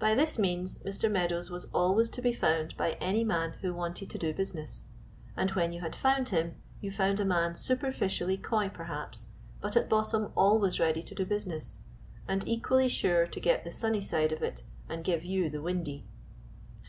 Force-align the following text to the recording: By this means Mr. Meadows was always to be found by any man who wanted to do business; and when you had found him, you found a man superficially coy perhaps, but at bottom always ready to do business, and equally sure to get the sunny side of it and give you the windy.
By 0.00 0.16
this 0.16 0.40
means 0.40 0.78
Mr. 0.78 1.08
Meadows 1.08 1.48
was 1.48 1.66
always 1.72 2.10
to 2.10 2.20
be 2.20 2.32
found 2.32 2.76
by 2.76 2.94
any 3.00 3.22
man 3.22 3.52
who 3.60 3.72
wanted 3.72 4.10
to 4.10 4.18
do 4.18 4.34
business; 4.34 4.86
and 5.36 5.50
when 5.52 5.72
you 5.72 5.80
had 5.82 5.94
found 5.94 6.30
him, 6.30 6.56
you 6.80 6.90
found 6.90 7.20
a 7.20 7.24
man 7.24 7.54
superficially 7.54 8.36
coy 8.36 8.70
perhaps, 8.70 9.26
but 9.60 9.76
at 9.76 9.88
bottom 9.88 10.32
always 10.34 10.80
ready 10.80 11.04
to 11.04 11.14
do 11.14 11.24
business, 11.24 11.84
and 12.26 12.48
equally 12.48 12.88
sure 12.88 13.24
to 13.28 13.38
get 13.38 13.62
the 13.62 13.70
sunny 13.70 14.00
side 14.00 14.32
of 14.32 14.42
it 14.42 14.64
and 14.88 15.04
give 15.04 15.24
you 15.24 15.48
the 15.48 15.62
windy. 15.62 16.08